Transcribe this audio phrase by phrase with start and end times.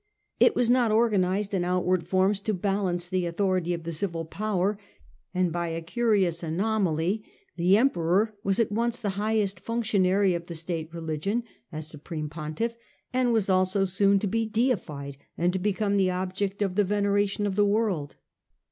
[0.39, 4.79] It was not organized in outward forms to balance the authority of the civil power,
[5.31, 7.23] and by a curious anomaly
[7.55, 12.73] the Emperor was at once the highest functionary of the state religion, as supreme pontiff,
[13.13, 17.45] and was also soon to be deified and to become the object of the veneration
[17.45, 18.15] of the world.